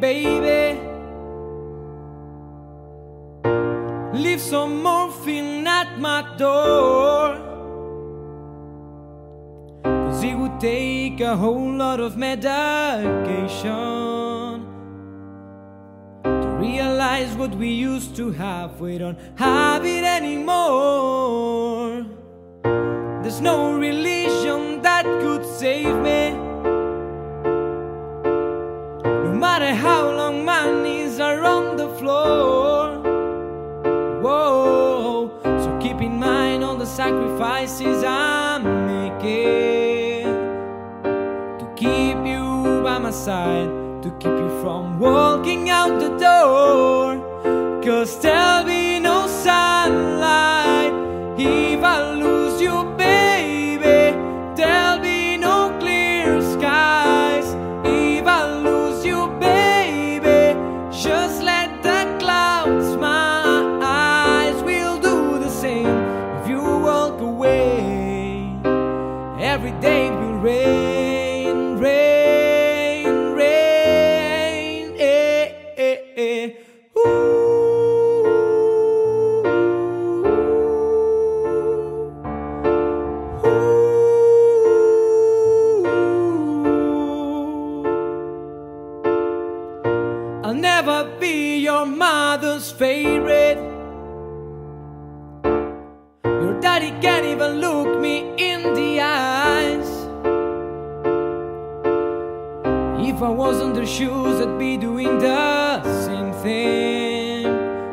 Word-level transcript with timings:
baby. 0.00 0.80
Leave 4.12 4.40
some 4.40 4.82
morphine 4.82 5.66
at 5.66 5.98
my 5.98 6.22
door. 6.36 7.36
Cause 9.84 10.24
it 10.24 10.34
would 10.34 10.60
take 10.60 11.20
a 11.20 11.36
whole 11.36 11.72
lot 11.72 12.00
of 12.00 12.16
medication 12.16 12.96
to 16.24 16.48
realize 16.58 17.34
what 17.36 17.54
we 17.54 17.68
used 17.68 18.16
to 18.16 18.30
have. 18.32 18.80
We 18.80 18.98
don't 18.98 19.18
have 19.36 19.84
it 19.84 20.04
anymore. 20.04 22.04
There's 23.22 23.40
no 23.40 23.74
religion 23.74 24.82
that 24.82 25.04
could 25.04 25.44
save 25.44 25.94
me. 25.96 26.47
Sacrifices 37.78 38.04
I'm 38.04 38.62
making 38.86 40.24
to 41.58 41.66
keep 41.76 42.18
you 42.26 42.82
by 42.82 42.98
my 42.98 43.10
side, 43.10 43.68
to 44.02 44.10
keep 44.18 44.32
you 44.32 44.60
from 44.60 44.98
walking 44.98 45.70
out 45.70 46.00
the 46.00 46.08
door. 46.18 47.18
Cause 47.82 48.20
there'll 48.20 48.64
be 48.64 48.98
no 48.98 49.26
sunlight 49.26 50.92
if 51.38 51.82
I 51.82 52.12
lose 52.14 52.60
you, 52.60 52.84
baby. 52.96 54.16
There'll 54.56 55.00
be 55.00 55.36
no 55.36 55.76
clear 55.78 56.40
skies 56.42 56.77
never 90.82 91.18
be 91.18 91.58
your 91.58 91.84
mother's 91.84 92.70
favorite. 92.70 93.58
Your 96.24 96.60
daddy 96.60 96.92
can't 97.02 97.26
even 97.26 97.60
look 97.60 97.98
me 97.98 98.16
in 98.38 98.60
the 98.74 99.00
eyes. 99.00 99.88
If 103.10 103.20
I 103.20 103.28
was 103.28 103.60
on 103.60 103.72
their 103.72 103.86
shoes, 103.86 104.40
I'd 104.40 104.56
be 104.56 104.76
doing 104.76 105.18
the 105.18 105.82
same 106.06 106.32
thing. 106.44 107.42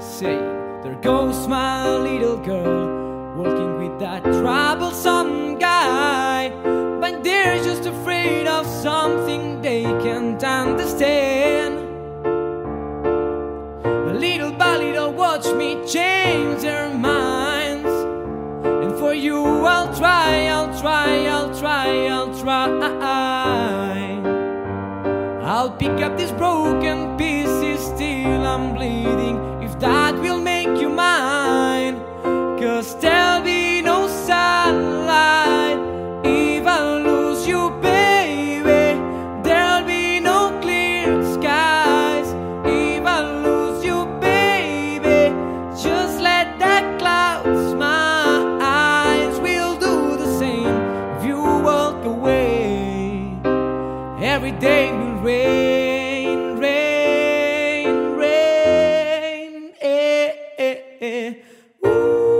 Say, 0.00 0.36
there 0.84 0.98
goes 1.02 1.48
my 1.48 1.96
little 1.96 2.36
girl, 2.36 3.34
walking 3.38 3.72
with 3.82 3.98
that 3.98 4.22
troublesome 4.22 5.58
guy. 5.58 6.50
But 7.00 7.24
they're 7.24 7.58
just 7.64 7.86
afraid 7.86 8.46
of 8.46 8.64
something 8.66 9.62
they 9.62 9.82
can't 9.82 10.44
understand. 10.44 11.57
Watch 15.10 15.46
me 15.54 15.74
change 15.86 16.62
their 16.62 16.92
minds. 16.94 17.88
And 18.64 18.98
for 18.98 19.14
you, 19.14 19.44
I'll 19.64 19.94
try, 19.96 20.46
I'll 20.46 20.78
try, 20.80 21.26
I'll 21.26 21.58
try, 21.58 22.06
I'll 22.06 22.38
try. 22.38 22.78
I'll 25.42 25.70
pick 25.70 26.00
up 26.02 26.16
these 26.18 26.32
broken 26.32 27.16
pieces 27.16 27.92
till 27.98 28.46
I'm 28.46 28.74
bleeding. 28.74 28.97
Every 54.38 54.52
day 54.52 54.92
will 54.92 55.20
rain, 55.20 56.58
rain, 56.58 57.96
rain. 58.14 59.72
Eh, 59.80 60.32
eh, 60.56 60.76
eh. 61.00 61.34
Ooh. 61.84 62.37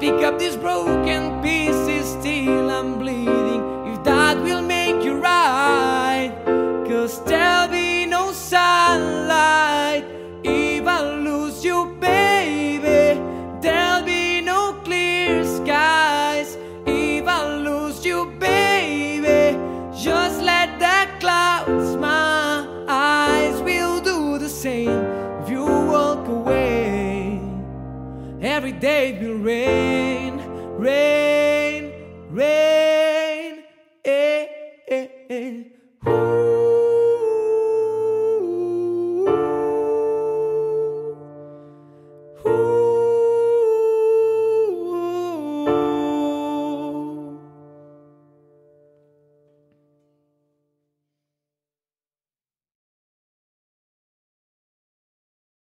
Pick 0.00 0.24
up 0.24 0.38
these 0.38 0.56
broken 0.56 1.42
pieces 1.42 2.16
till 2.22 2.70
I'm 2.70 2.98
bleeding. 2.98 3.39
Every 28.60 28.72
day 28.72 29.18
will 29.18 29.38
rain, 29.38 30.36
rain, 30.76 31.29